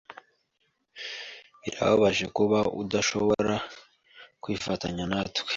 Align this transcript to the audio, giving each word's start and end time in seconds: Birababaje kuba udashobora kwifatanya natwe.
Birababaje 1.61 2.25
kuba 2.37 2.59
udashobora 2.81 3.55
kwifatanya 4.41 5.03
natwe. 5.11 5.49